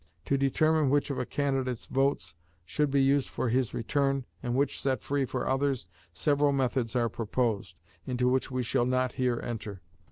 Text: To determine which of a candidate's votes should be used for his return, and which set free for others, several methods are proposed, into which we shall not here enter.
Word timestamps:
To 0.25 0.35
determine 0.35 0.89
which 0.89 1.11
of 1.11 1.19
a 1.19 1.27
candidate's 1.27 1.85
votes 1.85 2.33
should 2.65 2.89
be 2.89 3.03
used 3.03 3.29
for 3.29 3.49
his 3.49 3.71
return, 3.71 4.25
and 4.41 4.55
which 4.55 4.81
set 4.81 5.03
free 5.03 5.25
for 5.25 5.47
others, 5.47 5.85
several 6.11 6.53
methods 6.53 6.95
are 6.95 7.07
proposed, 7.07 7.77
into 8.07 8.27
which 8.27 8.49
we 8.49 8.63
shall 8.63 8.87
not 8.87 9.13
here 9.13 9.39
enter. 9.43 9.83